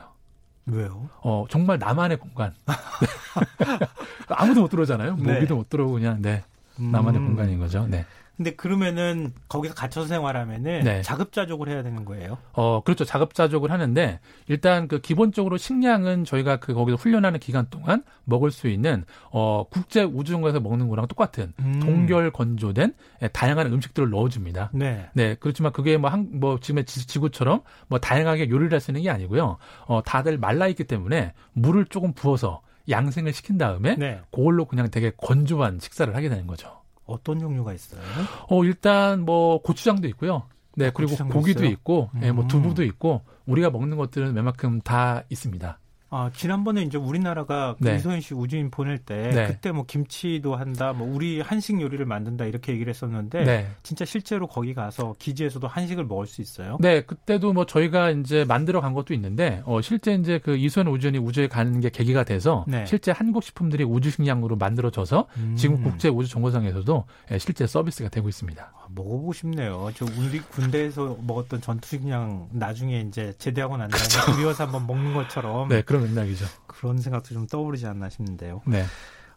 왜요? 0.67 1.09
어 1.21 1.45
정말 1.49 1.77
나만의 1.79 2.17
공간. 2.17 2.53
아무도 4.29 4.61
못 4.61 4.69
들어오잖아요. 4.69 5.17
네. 5.17 5.33
모기도 5.33 5.55
못 5.55 5.69
들어오고 5.69 5.93
그냥 5.93 6.21
네 6.21 6.35
음. 6.35 6.48
나만의 6.79 7.21
공간인 7.21 7.59
거죠. 7.59 7.85
네. 7.87 8.05
근데 8.37 8.51
그러면은 8.51 9.33
거기서 9.49 9.75
갇혀서 9.75 10.07
생활하면은 10.07 10.83
네. 10.85 11.01
자급자족을 11.01 11.67
해야 11.67 11.83
되는 11.83 12.05
거예요? 12.05 12.37
어, 12.53 12.81
그렇죠. 12.85 13.03
자급자족을 13.03 13.69
하는데 13.69 14.21
일단 14.47 14.87
그 14.87 15.01
기본적으로 15.01 15.57
식량은 15.57 16.23
저희가 16.23 16.55
그 16.55 16.73
거기서 16.73 16.95
훈련하는 16.95 17.41
기간 17.41 17.67
동안 17.69 18.01
먹을 18.23 18.49
수 18.49 18.69
있는 18.69 19.03
어 19.33 19.65
국제 19.69 20.03
우주정거에서 20.03 20.61
먹는 20.61 20.87
거랑 20.87 21.07
똑같은 21.09 21.51
음. 21.59 21.81
동결 21.81 22.31
건조된 22.31 22.93
예, 23.23 23.27
다양한 23.27 23.73
음식들을 23.73 24.09
넣어 24.09 24.29
줍니다. 24.29 24.69
네. 24.73 25.09
네. 25.11 25.35
그렇지만 25.37 25.73
그게 25.73 25.97
뭐한뭐 25.97 26.61
지금의 26.61 26.85
지구처럼 26.85 27.59
뭐 27.89 27.99
다양하게 27.99 28.49
요리를 28.49 28.71
할 28.71 28.79
수 28.79 28.91
있는 28.91 29.01
게 29.01 29.09
아니고요. 29.09 29.57
어 29.85 30.01
다들 30.05 30.37
말라 30.37 30.69
있기 30.69 30.85
때문에 30.85 31.33
물을 31.51 31.83
조금 31.83 32.13
부어서 32.13 32.61
양생을 32.89 33.33
시킨 33.33 33.57
다음에 33.57 33.95
네. 33.95 34.21
그걸로 34.31 34.65
그냥 34.65 34.89
되게 34.89 35.11
건조한 35.17 35.79
식사를 35.79 36.15
하게 36.15 36.29
되는 36.29 36.47
거죠. 36.47 36.81
어떤 37.05 37.39
종류가 37.39 37.73
있어요? 37.73 38.01
어 38.49 38.63
일단 38.63 39.21
뭐 39.21 39.61
고추장도 39.61 40.07
있고요. 40.09 40.43
네 40.75 40.87
아, 40.87 40.91
그리고 40.93 41.15
고기도 41.27 41.61
있어요? 41.61 41.71
있고, 41.71 42.09
음. 42.15 42.19
네, 42.21 42.31
뭐 42.31 42.47
두부도 42.47 42.83
있고 42.83 43.21
우리가 43.47 43.69
먹는 43.69 43.97
것들은 43.97 44.33
웬만큼 44.33 44.81
다 44.81 45.23
있습니다. 45.29 45.79
아, 46.11 46.31
지난번에 46.33 46.81
이제 46.81 46.97
우리나라가 46.97 47.75
그 47.79 47.87
네. 47.87 47.95
이소연 47.95 48.21
씨 48.21 48.33
우주인 48.33 48.71
보낼 48.71 48.97
때 48.97 49.29
네. 49.29 49.47
그때 49.47 49.71
뭐 49.71 49.85
김치도 49.85 50.55
한다, 50.55 50.93
뭐 50.93 51.07
우리 51.07 51.39
한식 51.39 51.79
요리를 51.79 52.03
만든다 52.05 52.45
이렇게 52.45 52.73
얘기를 52.73 52.89
했었는데 52.89 53.43
네. 53.43 53.67
진짜 53.83 54.05
실제로 54.05 54.47
거기 54.47 54.73
가서 54.73 55.15
기지에서도 55.19 55.67
한식을 55.67 56.05
먹을 56.05 56.25
수 56.25 56.41
있어요? 56.41 56.77
네, 56.79 57.01
그때도 57.01 57.53
뭐 57.53 57.65
저희가 57.65 58.09
이제 58.11 58.43
만들어 58.45 58.81
간 58.81 58.93
것도 58.93 59.13
있는데 59.13 59.61
어 59.65 59.81
실제 59.81 60.13
이제 60.15 60.39
그 60.39 60.57
이소연 60.57 60.87
우주인이 60.87 61.19
우주에 61.19 61.47
가는 61.47 61.79
게 61.79 61.89
계기가 61.89 62.23
돼서 62.23 62.65
네. 62.67 62.85
실제 62.85 63.11
한국 63.11 63.43
식품들이 63.43 63.83
우주 63.83 64.09
식량으로 64.09 64.55
만들어져서 64.55 65.27
음. 65.37 65.55
지금 65.55 65.83
국제 65.83 66.09
우주 66.09 66.27
정거장에서도 66.29 67.05
예, 67.31 67.37
실제 67.37 67.67
서비스가 67.67 68.09
되고 68.09 68.27
있습니다. 68.27 68.63
아, 68.63 68.87
먹어보고 68.95 69.33
싶네요. 69.33 69.91
저 69.95 70.05
우리 70.17 70.39
군대에서 70.39 71.17
먹었던 71.21 71.61
전투 71.61 71.87
식량 71.87 72.47
나중에 72.51 73.01
이제 73.01 73.33
제대하고 73.37 73.77
난 73.77 73.89
다음에 73.89 74.03
그렇죠. 74.03 74.35
그리워서 74.35 74.63
한번 74.63 74.87
먹는 74.87 75.13
것처럼 75.13 75.69
네, 75.69 75.81
그런 75.81 75.98
맥락이죠. 76.01 76.45
그런 76.67 76.99
생각도 76.99 77.33
좀 77.33 77.47
떠오르지 77.47 77.85
않나 77.87 78.09
싶는데요. 78.09 78.61
네. 78.67 78.83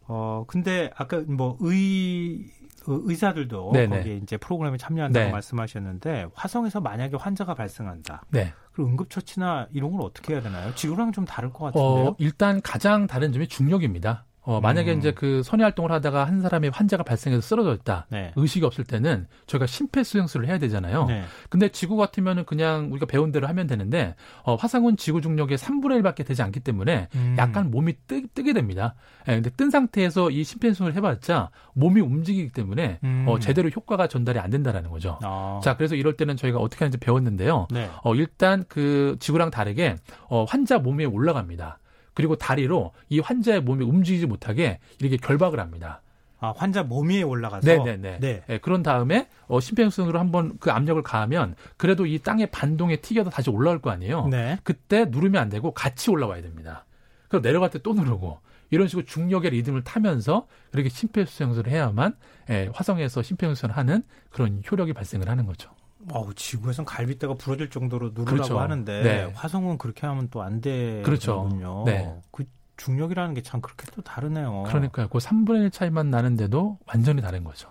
어 0.09 0.45
근데 0.47 0.91
아까 0.97 1.21
뭐 1.27 1.57
의 1.61 2.45
의사들도 2.87 3.71
네네. 3.73 3.97
거기에 3.99 4.17
이제 4.17 4.37
프로그램에 4.37 4.77
참여한다고 4.77 5.27
네. 5.27 5.31
말씀하셨는데 5.33 6.27
화성에서 6.35 6.81
만약에 6.81 7.17
환자가 7.17 7.55
발생한다. 7.55 8.25
네. 8.31 8.53
그럼 8.73 8.91
응급처치나 8.91 9.69
이런 9.73 9.93
걸 9.93 10.03
어떻게 10.03 10.35
해야 10.35 10.43
되나요? 10.43 10.75
지구랑 10.75 11.13
좀 11.13 11.25
다를 11.25 11.53
것 11.53 11.67
같은데요. 11.67 12.09
어, 12.09 12.17
일단 12.19 12.61
가장 12.61 13.07
다른 13.07 13.33
점이 13.33 13.47
중력입니다. 13.47 14.25
어, 14.45 14.61
만약에 14.61 14.93
음. 14.93 14.99
이제 14.99 15.13
그 15.13 15.43
선의 15.45 15.63
활동을 15.65 15.93
하다가 15.93 16.25
한 16.25 16.41
사람이 16.41 16.69
환자가 16.69 17.05
발생해서 17.05 17.41
쓰러져 17.41 17.75
있다. 17.75 18.07
네. 18.11 18.33
의식이 18.35 18.65
없을 18.67 18.85
때는 18.85 19.27
저희가 19.47 19.67
심폐소생술을 19.67 20.49
해야 20.49 20.59
되잖아요. 20.59 21.07
네. 21.07 21.23
근데 21.49 21.69
지구 21.69 21.97
같으면은 21.97 22.45
그냥 22.45 22.91
우리가 22.91 23.07
배운 23.07 23.31
대로 23.31 23.47
하면 23.47 23.67
되는데 23.69 24.17
어, 24.43 24.57
화성은 24.57 24.97
지구 24.97 25.21
중력의 25.21 25.59
3분의 25.59 26.03
1밖에 26.03 26.27
되지 26.27 26.43
않기 26.43 26.61
때문에 26.61 27.09
음. 27.15 27.37
약간 27.39 27.71
몸이 27.71 27.95
뜨, 28.09 28.27
뜨게 28.35 28.53
됩니다. 28.53 28.95
예, 29.29 29.35
근데 29.35 29.51
뜬 29.51 29.71
상태에서 29.71 30.31
이 30.31 30.43
심폐소생술을 30.43 30.97
해봤자 30.97 31.51
몸이 31.75 32.01
움직이기 32.01 32.51
때문에 32.51 32.99
음. 33.05 33.25
어, 33.29 33.39
제대로 33.39 33.69
효과가 33.69 34.09
전달이 34.09 34.41
안 34.41 34.51
된다라는 34.51 34.91
거죠. 34.91 35.19
아. 35.23 35.61
자, 35.63 35.77
그래서 35.77 35.95
이럴 35.95 36.17
때는 36.17 36.37
저희가 36.37 36.59
어떻게 36.59 36.85
하는지 36.85 36.99
배웠는데요. 36.99 37.69
네. 37.71 37.89
어, 38.03 38.15
일단 38.17 38.65
그 38.69 39.17
지구랑 39.21 39.53
다르게 39.53 39.97
어, 40.29 40.45
환자 40.45 40.79
몸 40.79 40.99
위에 40.99 41.05
올라갑니다. 41.05 41.79
그리고 42.15 42.37
다리로 42.37 42.93
이 43.09 43.21
환자의 43.21 43.63
몸이 43.63 43.85
움직이지 43.85 44.27
못하게 44.27 44.79
이렇게 45.01 45.17
결박을 45.17 45.61
합니다. 45.61 46.03
아, 46.41 46.53
환자 46.57 46.83
몸 46.83 47.09
위에 47.09 47.23
올라가서 47.23 47.67
네네네. 47.67 48.19
네. 48.21 48.43
네. 48.47 48.59
그런 48.59 48.83
다음에 48.83 49.29
어, 49.47 49.61
심폐소생술로 49.61 50.19
한번 50.19 50.59
그 50.59 50.73
압력을 50.73 51.01
가하면 51.03 51.55
그래도 51.77 52.05
이 52.05 52.19
땅의 52.19 52.49
반동에 52.51 52.97
튀겨서 52.97 53.31
다시 53.31 53.49
올라올 53.49 53.81
거 53.81 53.91
아니에요. 53.91 54.27
네. 54.27 54.59
그때 54.65 55.05
누르면 55.05 55.41
안 55.41 55.49
되고 55.49 55.73
같이 55.73 56.11
올라와야 56.11 56.43
됩니다. 56.43 56.85
그럼 57.29 57.43
내려갈 57.43 57.71
때 57.71 57.79
또 57.79 57.95
누르고 57.95 58.41
이런 58.71 58.89
식으로 58.89 59.05
중력의 59.07 59.51
리듬을 59.53 59.85
타면서 59.85 60.49
그렇게 60.73 60.89
심폐소생술을 60.89 61.71
해야만 61.71 62.17
예, 62.51 62.71
화성에서 62.75 63.23
심폐소생술을 63.23 63.77
하는 63.77 64.03
그런 64.31 64.63
효력이 64.69 64.95
발생을 64.95 65.29
하는 65.29 65.47
거죠. 65.47 65.71
어우, 66.11 66.35
지구에선 66.35 66.85
갈비뼈가 66.85 67.35
부러질 67.35 67.71
정도로 67.71 68.09
누르라고 68.09 68.31
그렇죠. 68.31 68.59
하는데 68.59 69.03
네. 69.03 69.33
화성은 69.35 69.79
그렇게 69.79 70.07
하면 70.07 70.29
또 70.31 70.43
안 70.43 70.61
되거든요. 70.61 71.03
그렇죠. 71.05 71.49
네. 71.87 72.13
그 72.33 72.45
중력이라는 72.77 73.35
게 73.35 73.43
참 73.43 73.61
그렇게 73.61 73.87
또 73.95 74.03
다르네요. 74.03 74.65
그러니까요. 74.67 75.09
그 75.09 75.19
3분의 75.19 75.63
1 75.65 75.71
차이만 75.71 76.11
나는데도 76.11 76.79
완전히 76.87 77.23
다른 77.23 77.45
거죠. 77.45 77.69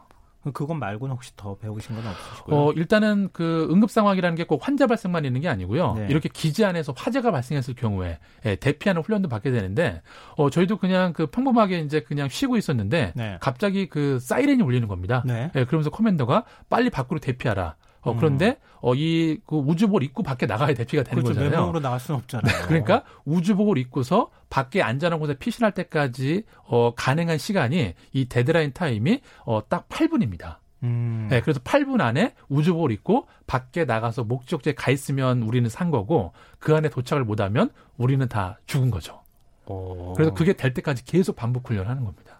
그건 0.53 0.79
말고는 0.79 1.13
혹시 1.13 1.33
더 1.37 1.55
배우신 1.57 1.95
건 1.95 2.07
없으시고요? 2.07 2.55
어, 2.55 2.71
일단은 2.73 3.29
그 3.31 3.67
응급 3.69 3.91
상황이라는 3.91 4.35
게 4.35 4.45
꼭 4.45 4.65
환자 4.67 4.87
발생만 4.87 5.23
있는 5.23 5.39
게 5.41 5.47
아니고요. 5.49 5.93
네. 5.93 6.07
이렇게 6.09 6.29
기지 6.29 6.65
안에서 6.65 6.93
화재가 6.97 7.29
발생했을 7.29 7.75
경우에 7.75 8.17
예, 8.45 8.55
대피하는 8.55 9.03
훈련도 9.03 9.29
받게 9.29 9.51
되는데 9.51 10.01
어, 10.37 10.49
저희도 10.49 10.77
그냥 10.77 11.13
그 11.13 11.27
평범하게 11.27 11.79
이제 11.81 11.99
그냥 12.01 12.27
쉬고 12.27 12.57
있었는데 12.57 13.13
네. 13.15 13.37
갑자기 13.39 13.87
그 13.87 14.17
사이렌이 14.19 14.63
울리는 14.63 14.87
겁니다. 14.87 15.21
네. 15.27 15.51
예, 15.55 15.63
그러면서 15.65 15.91
commander가 15.91 16.45
빨리 16.69 16.89
밖으로 16.89 17.19
대피하라. 17.19 17.75
어, 18.01 18.15
그런데 18.15 18.47
음. 18.49 18.55
어, 18.81 18.95
이 18.95 19.39
그 19.45 19.55
우주복을 19.57 20.03
입고 20.03 20.23
밖에 20.23 20.45
나가야 20.45 20.73
대피가 20.73 21.03
되는 21.03 21.21
그렇죠. 21.23 21.39
거잖아요. 21.39 21.51
맨몸으로 21.51 21.79
나갈 21.81 21.99
수는 21.99 22.19
없잖아요. 22.21 22.67
그러니까 22.67 23.03
우주복을 23.25 23.77
입고서 23.77 24.29
밖에 24.49 24.81
안전한 24.81 25.19
곳에 25.19 25.35
피신할 25.35 25.73
때까지 25.73 26.43
어, 26.65 26.93
가능한 26.95 27.37
시간이 27.37 27.93
이 28.13 28.25
데드라인 28.25 28.73
타임이 28.73 29.21
어, 29.45 29.61
딱 29.69 29.87
8분입니다. 29.89 30.57
음. 30.83 31.27
네, 31.29 31.41
그래서 31.41 31.59
8분 31.59 32.01
안에 32.01 32.33
우주복을 32.49 32.91
입고 32.91 33.27
밖에 33.45 33.85
나가서 33.85 34.23
목적지에 34.23 34.73
가 34.73 34.89
있으면 34.89 35.43
우리는 35.43 35.69
산 35.69 35.91
거고 35.91 36.33
그 36.57 36.75
안에 36.75 36.89
도착을 36.89 37.23
못하면 37.23 37.69
우리는 37.97 38.27
다 38.27 38.57
죽은 38.65 38.89
거죠. 38.89 39.21
오. 39.67 40.13
그래서 40.13 40.33
그게 40.33 40.53
될 40.53 40.73
때까지 40.73 41.05
계속 41.05 41.35
반복 41.35 41.69
훈련하는 41.69 42.03
겁니다. 42.03 42.30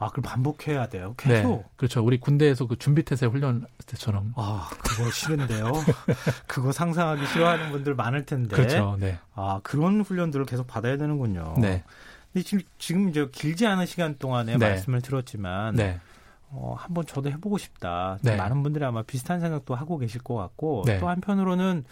아, 0.00 0.08
그럼 0.08 0.22
반복해야 0.22 0.88
돼요. 0.88 1.14
계속. 1.18 1.56
네, 1.58 1.64
그렇죠. 1.76 2.02
우리 2.02 2.18
군대에서 2.18 2.66
그 2.66 2.76
준비 2.78 3.04
태세 3.04 3.26
훈련 3.26 3.66
때처럼. 3.84 4.32
아, 4.34 4.70
그거 4.82 5.10
싫은데요. 5.10 5.72
그거 6.48 6.72
상상하기 6.72 7.26
싫어하는 7.26 7.70
분들 7.70 7.94
많을 7.94 8.24
텐데. 8.24 8.56
그렇죠. 8.56 8.96
네. 8.98 9.18
아, 9.34 9.60
그런 9.62 10.00
훈련들을 10.00 10.46
계속 10.46 10.66
받아야 10.66 10.96
되는군요. 10.96 11.56
네. 11.58 11.84
근데 12.32 12.44
지금 12.44 12.64
지금 12.78 13.08
이제 13.10 13.28
길지 13.30 13.66
않은 13.66 13.84
시간 13.84 14.16
동안에 14.16 14.56
네. 14.56 14.68
말씀을 14.70 15.02
들었지만 15.02 15.74
네. 15.74 16.00
어, 16.48 16.74
한번 16.78 17.04
저도 17.04 17.28
해보고 17.30 17.58
싶다. 17.58 18.18
네. 18.22 18.36
많은 18.36 18.62
분들이 18.62 18.82
아마 18.86 19.02
비슷한 19.02 19.40
생각도 19.40 19.74
하고 19.74 19.98
계실 19.98 20.22
것 20.22 20.34
같고 20.34 20.84
네. 20.86 20.98
또 20.98 21.10
한편으로는 21.10 21.84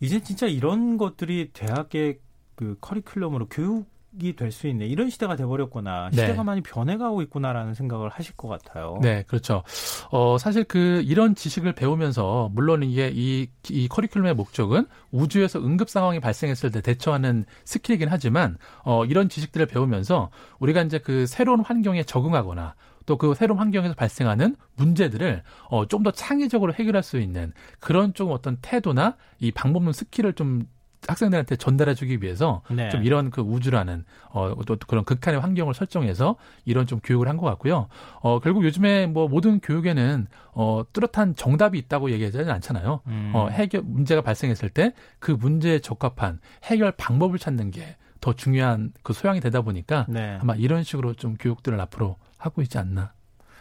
이제 0.00 0.22
진짜 0.22 0.46
이런 0.46 0.96
것들이 0.96 1.50
대학의 1.52 2.18
그 2.54 2.78
커리큘럼으로 2.80 3.48
교육 3.50 3.86
이 4.20 4.34
될 4.34 4.52
수 4.52 4.66
있네 4.68 4.86
이런 4.86 5.08
시대가 5.08 5.36
돼버렸구나 5.36 6.10
시대가 6.10 6.34
네. 6.34 6.42
많이 6.42 6.60
변해가고 6.60 7.22
있구나라는 7.22 7.72
생각을 7.74 8.10
하실 8.10 8.34
것 8.36 8.48
같아요. 8.48 8.98
네, 9.00 9.24
그렇죠. 9.26 9.62
어 10.10 10.36
사실 10.38 10.64
그 10.64 11.02
이런 11.06 11.34
지식을 11.34 11.72
배우면서 11.72 12.50
물론 12.52 12.82
이게 12.82 13.10
이, 13.14 13.48
이 13.70 13.88
커리큘럼의 13.88 14.34
목적은 14.34 14.86
우주에서 15.12 15.60
응급 15.60 15.88
상황이 15.88 16.20
발생했을 16.20 16.70
때 16.70 16.82
대처하는 16.82 17.46
스킬이긴 17.64 18.08
하지만 18.10 18.58
어 18.84 19.06
이런 19.06 19.30
지식들을 19.30 19.64
배우면서 19.66 20.30
우리가 20.58 20.82
이제 20.82 20.98
그 20.98 21.26
새로운 21.26 21.60
환경에 21.60 22.02
적응하거나 22.02 22.74
또그 23.06 23.34
새로운 23.34 23.58
환경에서 23.60 23.94
발생하는 23.94 24.56
문제들을 24.76 25.42
어, 25.70 25.86
좀 25.86 26.02
더 26.02 26.10
창의적으로 26.10 26.74
해결할 26.74 27.02
수 27.02 27.18
있는 27.18 27.52
그런 27.80 28.12
좀 28.12 28.30
어떤 28.32 28.58
태도나 28.60 29.16
이 29.38 29.52
방법론 29.52 29.92
스킬을 29.92 30.32
좀 30.34 30.66
학생들한테 31.06 31.56
전달해주기 31.56 32.18
위해서 32.22 32.62
네. 32.70 32.88
좀 32.90 33.02
이런 33.04 33.30
그 33.30 33.40
우주라는 33.40 34.04
어또 34.30 34.76
그런 34.86 35.04
극한의 35.04 35.40
환경을 35.40 35.74
설정해서 35.74 36.36
이런 36.64 36.86
좀 36.86 37.00
교육을 37.00 37.28
한 37.28 37.36
것 37.36 37.46
같고요. 37.46 37.88
어 38.20 38.38
결국 38.40 38.64
요즘에 38.64 39.06
뭐 39.06 39.26
모든 39.28 39.58
교육에는 39.60 40.26
어 40.52 40.82
뚜렷한 40.92 41.34
정답이 41.34 41.78
있다고 41.78 42.10
얘기하지는 42.12 42.50
않잖아요. 42.50 43.00
음. 43.06 43.32
어 43.34 43.48
해결 43.48 43.82
문제가 43.82 44.20
발생했을 44.22 44.68
때 44.68 44.92
그 45.18 45.32
문제에 45.32 45.78
적합한 45.80 46.40
해결 46.64 46.92
방법을 46.92 47.38
찾는 47.38 47.70
게 47.70 47.96
더 48.22 48.32
중요한 48.34 48.92
그 49.02 49.12
소양이 49.12 49.40
되다 49.40 49.62
보니까 49.62 50.06
네. 50.08 50.38
아마 50.40 50.54
이런 50.54 50.84
식으로 50.84 51.14
좀 51.14 51.34
교육들을 51.34 51.80
앞으로 51.80 52.18
하고 52.38 52.62
있지 52.62 52.78
않나. 52.78 53.12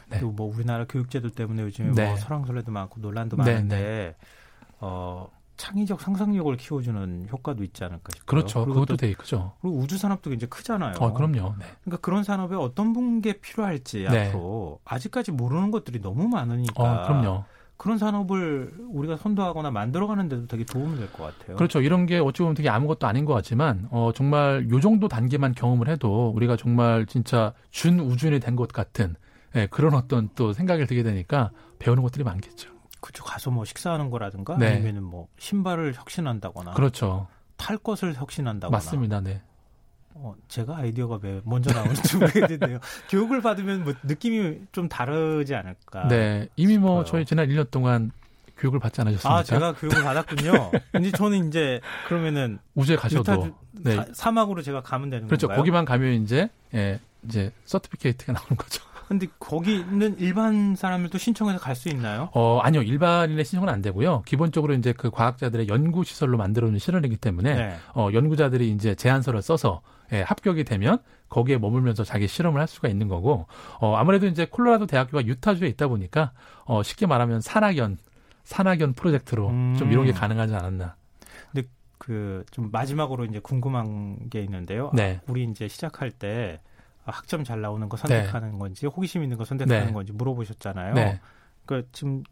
네. 0.07 0.21
뭐 0.21 0.53
우리나라 0.55 0.85
교육제도 0.85 1.29
때문에 1.31 1.63
요즘에 1.63 1.87
뭐 1.87 1.95
네. 1.95 2.07
뭐 2.09 2.15
설왕설래도 2.17 2.71
많고 2.71 2.99
논란도 3.01 3.37
네, 3.37 3.43
많은데 3.43 3.75
네. 3.75 4.15
어. 4.79 5.27
창의적 5.61 6.01
상상력을 6.01 6.57
키워주는 6.57 7.27
효과도 7.31 7.63
있지 7.63 7.83
않을까 7.83 8.09
싶어요. 8.15 8.25
그렇죠. 8.25 8.65
그것도 8.65 8.97
되게 8.97 9.13
크죠. 9.13 9.53
그리고 9.61 9.77
우주 9.77 9.95
산업도 9.99 10.33
이제 10.33 10.47
크잖아요. 10.47 10.95
어, 10.99 11.13
그럼요. 11.13 11.53
네. 11.59 11.65
그러니까 11.83 12.01
그런 12.01 12.23
산업에 12.23 12.55
어떤 12.55 12.93
분게 12.93 13.33
필요할지 13.41 14.07
네. 14.09 14.29
앞으로 14.29 14.79
아직까지 14.85 15.31
모르는 15.31 15.69
것들이 15.69 16.01
너무 16.01 16.27
많으니까. 16.27 16.73
어, 16.81 17.07
그럼요. 17.07 17.43
그런 17.77 17.99
산업을 17.99 18.73
우리가 18.89 19.17
선도하거나 19.17 19.69
만들어가는 19.71 20.29
데도 20.29 20.47
되게 20.47 20.63
도움이 20.65 20.97
될 20.97 21.11
것 21.13 21.37
같아요. 21.37 21.57
그렇죠. 21.57 21.79
이런 21.81 22.07
게 22.07 22.17
어찌 22.17 22.41
보면 22.41 22.55
되게 22.55 22.69
아무것도 22.69 23.05
아닌 23.05 23.25
것 23.25 23.33
같지만, 23.35 23.87
어, 23.91 24.11
정말 24.15 24.67
요 24.69 24.79
정도 24.79 25.07
단계만 25.07 25.53
경험을 25.53 25.89
해도 25.89 26.29
우리가 26.35 26.57
정말 26.57 27.05
진짜 27.05 27.53
준 27.69 27.99
우주인이 27.99 28.39
된 28.39 28.55
것 28.55 28.71
같은 28.71 29.15
예, 29.55 29.67
그런 29.67 29.93
어떤 29.93 30.29
또 30.35 30.53
생각을 30.53 30.87
들게 30.87 31.03
되니까 31.03 31.51
배우는 31.79 32.01
것들이 32.03 32.23
많겠죠. 32.23 32.69
그죠. 33.01 33.23
가서 33.23 33.51
뭐 33.51 33.65
식사하는 33.65 34.09
거라든가 34.09 34.57
네. 34.57 34.73
아니면은 34.73 35.03
뭐 35.03 35.27
신발을 35.39 35.93
혁신한다거나. 35.95 36.71
그렇죠. 36.73 37.27
탈 37.57 37.77
것을 37.77 38.15
혁신한다거나. 38.15 38.77
맞습니다. 38.77 39.19
네. 39.21 39.41
어, 40.13 40.35
제가 40.47 40.77
아이디어가 40.77 41.19
왜 41.21 41.41
먼저 41.43 41.73
나오는지 41.73 42.17
모르겠는데요. 42.17 42.79
교육을 43.09 43.41
받으면 43.41 43.83
뭐 43.83 43.93
느낌이 44.03 44.61
좀 44.71 44.87
다르지 44.87 45.55
않을까. 45.55 46.07
네. 46.07 46.47
이미 46.55 46.77
뭐 46.77 47.03
저희 47.03 47.25
지난 47.25 47.47
1년 47.47 47.69
동안 47.71 48.11
교육을 48.57 48.79
받지 48.79 49.01
않으셨습니까? 49.01 49.35
아, 49.39 49.43
제가 49.43 49.73
교육을 49.73 50.03
받았군요. 50.03 50.71
근데 50.91 51.11
저는 51.11 51.47
이제 51.47 51.81
그러면은 52.07 52.59
우주에 52.75 52.95
가셔도 52.95 53.55
네. 53.71 54.05
사막으로 54.13 54.61
제가 54.61 54.81
가면 54.81 55.09
되는 55.09 55.27
그렇죠. 55.27 55.47
건가요? 55.47 55.57
거기만 55.59 55.85
가면 55.85 56.21
이제 56.21 56.49
예, 56.75 56.99
이제 57.23 57.51
서티피케이트가 57.65 58.33
나오는 58.33 58.55
거죠. 58.55 58.83
근데 59.11 59.27
거기는 59.39 60.17
일반 60.19 60.73
사람들도 60.73 61.17
신청해서 61.17 61.59
갈 61.59 61.75
수 61.75 61.89
있나요? 61.89 62.29
어, 62.33 62.59
아니요. 62.59 62.81
일반인의 62.81 63.43
신청은 63.43 63.67
안 63.67 63.81
되고요. 63.81 64.21
기본적으로 64.25 64.73
이제 64.73 64.93
그 64.93 65.09
과학자들의 65.11 65.67
연구 65.67 66.05
시설로 66.05 66.37
만들어 66.37 66.67
놓은 66.69 66.79
실험이기 66.79 67.17
때문에 67.17 67.53
네. 67.55 67.75
어, 67.93 68.07
연구자들이 68.13 68.71
이제 68.71 68.95
제안서를 68.95 69.41
써서 69.41 69.81
예, 70.13 70.21
합격이 70.21 70.63
되면 70.63 70.99
거기에 71.27 71.57
머물면서 71.57 72.05
자기 72.05 72.25
실험을 72.27 72.61
할 72.61 72.69
수가 72.69 72.87
있는 72.87 73.09
거고 73.09 73.47
어, 73.81 73.95
아무래도 73.97 74.27
이제 74.27 74.45
콜로라도 74.45 74.85
대학교가 74.85 75.25
유타주에 75.25 75.67
있다 75.67 75.89
보니까 75.89 76.31
어, 76.63 76.81
쉽게 76.81 77.05
말하면 77.05 77.41
산학연 77.41 77.97
산학연 78.45 78.93
프로젝트로 78.93 79.49
음. 79.49 79.75
좀 79.77 79.91
이런 79.91 80.05
게 80.05 80.13
가능하지 80.13 80.55
않았나. 80.55 80.95
근데 81.51 81.67
그 81.97 82.45
좀 82.51 82.69
마지막으로 82.71 83.25
이제 83.25 83.39
궁금한 83.39 84.29
게 84.29 84.41
있는데요. 84.41 84.89
네. 84.93 85.19
우리 85.27 85.43
이제 85.43 85.67
시작할 85.67 86.11
때 86.11 86.61
학점 87.05 87.43
잘 87.43 87.61
나오는 87.61 87.87
거 87.89 87.97
선택하는 87.97 88.53
네. 88.53 88.57
건지 88.57 88.85
호기심 88.85 89.23
있는 89.23 89.37
거 89.37 89.45
선택하는 89.45 89.87
네. 89.87 89.93
건지 89.93 90.11
물어보셨잖아요. 90.13 90.93
네. 90.93 91.19
그러니까 91.65 91.89
지금 91.91 92.23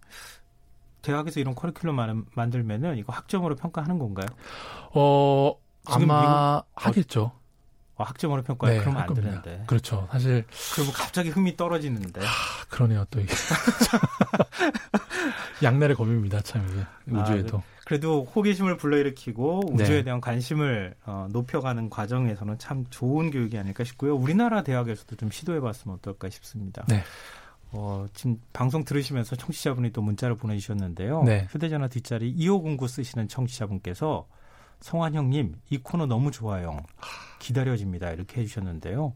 대학에서 1.02 1.40
이런 1.40 1.56
커리큘럼 1.56 2.26
만들면은 2.36 2.98
이거 2.98 3.14
학점으로 3.14 3.56
평가하는 3.56 4.00
건가요? 4.00 4.28
어 4.94 5.56
아마 5.86 6.22
미국, 6.22 6.66
하겠죠. 6.76 7.39
어, 8.00 8.04
학점으로 8.04 8.42
평가해 8.44 8.76
네, 8.76 8.80
그러면 8.80 9.02
안 9.02 9.14
되는데. 9.14 9.64
그렇죠. 9.68 10.08
사실 10.10 10.46
그리고 10.74 10.94
갑자기 10.94 11.30
흠이 11.30 11.58
떨어지는데. 11.58 12.22
하, 12.22 12.66
그러네요. 12.70 13.04
또 13.12 13.20
이게 13.20 13.34
양날의 15.62 15.98
검입니다. 15.98 16.40
참 16.40 16.66
이게 16.72 17.18
아, 17.18 17.22
우주에도. 17.22 17.58
아, 17.58 17.62
그래도 17.86 18.24
호기심을 18.24 18.78
불러일으키고 18.78 19.74
우주에 19.74 19.98
네. 19.98 20.04
대한 20.04 20.22
관심을 20.22 20.96
어, 21.06 21.28
높여가는 21.32 21.90
과정에서는 21.90 22.58
참 22.58 22.86
좋은 22.90 23.32
교육이 23.32 23.58
아닐까 23.58 23.84
싶고요. 23.84 24.16
우리나라 24.16 24.64
대학에서도 24.64 25.18
좀 25.18 25.30
시도해봤으면 25.30 25.98
어떨까 25.98 26.30
싶습니다. 26.30 26.86
네. 26.88 27.04
어, 27.72 28.06
지금 28.14 28.40
방송 28.54 28.86
들으시면서 28.86 29.36
청취자분이 29.36 29.92
또 29.92 30.02
문자를 30.02 30.38
보내주셨는데요. 30.38 31.24
네. 31.24 31.48
휴대전화 31.52 31.90
뒷자리 31.90 32.30
2509 32.30 32.88
쓰시는 32.88 33.28
청취자분께서 33.28 34.26
성환 34.82 35.14
형님, 35.14 35.56
이 35.70 35.78
코너 35.78 36.06
너무 36.06 36.32
좋아요. 36.32 36.80
기다려집니다. 37.40 38.12
이렇게 38.12 38.42
해주셨는데요. 38.42 39.14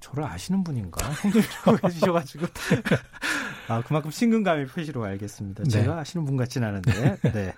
저를 0.00 0.24
아시는 0.24 0.64
분인가? 0.64 1.06
형님이라고 1.10 1.78
해주셔가지고. 1.88 2.46
아, 3.68 3.82
그만큼 3.82 4.10
친근감의 4.10 4.66
표시로 4.66 5.04
알겠습니다. 5.04 5.64
네. 5.64 5.70
제가 5.70 5.98
아시는 5.98 6.24
분 6.24 6.36
같진 6.36 6.62
않은데. 6.64 7.16
네. 7.32 7.52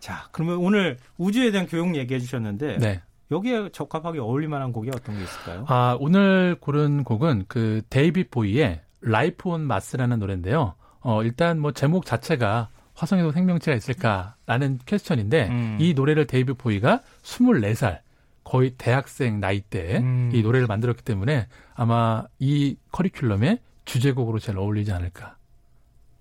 자, 0.00 0.28
그러면 0.32 0.56
오늘 0.56 0.98
우주에 1.18 1.50
대한 1.50 1.66
교육 1.66 1.94
얘기해 1.94 2.20
주셨는데. 2.20 2.78
네. 2.78 3.02
여기에 3.30 3.70
적합하게 3.72 4.18
어울릴 4.18 4.48
만한 4.48 4.72
곡이 4.72 4.90
어떤 4.90 5.16
게 5.16 5.24
있을까요? 5.24 5.64
아, 5.68 5.96
오늘 5.98 6.54
고른 6.60 7.02
곡은 7.02 7.46
그 7.48 7.80
데이빗 7.88 8.30
보위의 8.30 8.82
Life 9.00 9.48
on 9.48 9.62
Mars라는 9.62 10.18
노래인데요. 10.18 10.74
어, 11.00 11.22
일단 11.22 11.58
뭐 11.58 11.72
제목 11.72 12.04
자체가 12.04 12.68
화성에도 12.94 13.32
생명체가 13.32 13.76
있을까라는 13.76 14.80
question인데 14.86 15.48
음. 15.48 15.78
이 15.80 15.94
노래를 15.94 16.26
데이빗 16.26 16.52
보위가 16.52 17.00
24살 17.22 18.00
거의 18.44 18.74
대학생 18.76 19.40
나이 19.40 19.60
때이 19.60 19.98
음. 19.98 20.30
노래를 20.42 20.66
만들었기 20.66 21.02
때문에 21.02 21.46
아마 21.74 22.24
이 22.38 22.76
커리큘럼의 22.92 23.60
주제곡으로 23.84 24.38
제일 24.38 24.58
어울리지 24.58 24.92
않을까. 24.92 25.36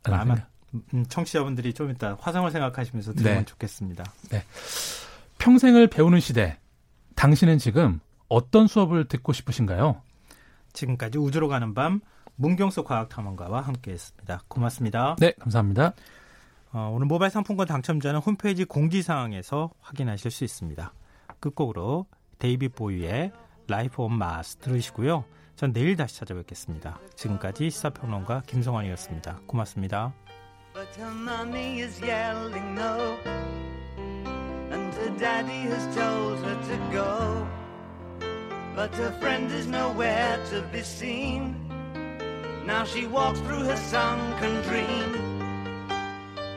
아마 0.03 0.35
음, 0.93 1.05
청취자분들이 1.07 1.73
좀 1.73 1.91
이따 1.91 2.15
화성을 2.19 2.49
생각하시면서 2.49 3.13
들으면 3.13 3.39
네. 3.39 3.45
좋겠습니다. 3.45 4.03
네. 4.29 4.43
평생을 5.37 5.87
배우는 5.87 6.19
시대. 6.19 6.57
당신은 7.15 7.57
지금 7.57 7.99
어떤 8.29 8.67
수업을 8.67 9.07
듣고 9.07 9.33
싶으신가요? 9.33 10.01
지금까지 10.73 11.17
우주로 11.17 11.47
가는 11.49 11.73
밤 11.73 11.99
문경수 12.35 12.83
과학탐험가와 12.83 13.61
함께했습니다. 13.61 14.43
고맙습니다. 14.47 15.15
네, 15.19 15.33
감사합니다. 15.39 15.93
어, 16.73 16.89
오늘 16.93 17.05
모바일 17.05 17.31
상품권 17.31 17.67
당첨자는 17.67 18.21
홈페이지 18.21 18.63
공지사항에서 18.63 19.71
확인하실 19.81 20.31
수 20.31 20.43
있습니다. 20.45 20.93
끝곡으로 21.39 22.05
데이비 22.39 22.69
보이의 22.69 23.31
라이프 23.67 24.01
온 24.01 24.17
마스 24.17 24.55
들으시고요. 24.57 25.25
전 25.55 25.73
내일 25.73 25.95
다시 25.95 26.17
찾아뵙겠습니다. 26.17 26.99
지금까지 27.15 27.69
시사평론가 27.69 28.43
김성환이었습니다. 28.47 29.41
고맙습니다. 29.47 30.13
But 30.73 30.87
her 30.97 31.13
mommy 31.13 31.81
is 31.81 32.01
yelling 32.01 32.73
no 32.73 33.17
And 34.71 34.95
her 34.95 35.17
daddy 35.19 35.67
has 35.67 35.85
told 35.93 36.39
her 36.39 36.55
to 36.55 36.77
go 36.93 37.47
But 38.73 38.95
her 38.95 39.11
friend 39.19 39.51
is 39.51 39.67
nowhere 39.67 40.41
to 40.51 40.63
be 40.71 40.79
seen 40.79 41.55
Now 42.65 42.85
she 42.85 43.05
walks 43.05 43.41
through 43.41 43.65
her 43.65 43.75
sunken 43.75 44.61
dream 44.63 45.20